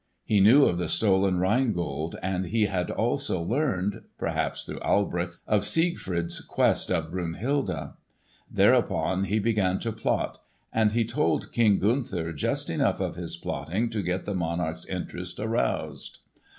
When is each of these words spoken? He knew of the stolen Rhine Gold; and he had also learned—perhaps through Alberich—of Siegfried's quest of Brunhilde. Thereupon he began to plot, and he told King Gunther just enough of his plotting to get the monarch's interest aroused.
He 0.25 0.39
knew 0.39 0.65
of 0.65 0.79
the 0.79 0.89
stolen 0.89 1.37
Rhine 1.37 1.73
Gold; 1.73 2.15
and 2.23 2.47
he 2.47 2.65
had 2.65 2.89
also 2.89 3.39
learned—perhaps 3.39 4.63
through 4.63 4.79
Alberich—of 4.79 5.63
Siegfried's 5.63 6.41
quest 6.43 6.89
of 6.89 7.11
Brunhilde. 7.11 7.93
Thereupon 8.49 9.25
he 9.25 9.37
began 9.37 9.77
to 9.81 9.91
plot, 9.91 10.41
and 10.73 10.93
he 10.93 11.05
told 11.05 11.51
King 11.51 11.77
Gunther 11.77 12.33
just 12.33 12.67
enough 12.71 12.99
of 12.99 13.13
his 13.15 13.37
plotting 13.37 13.91
to 13.91 14.01
get 14.01 14.25
the 14.25 14.33
monarch's 14.33 14.87
interest 14.87 15.39
aroused. 15.39 16.17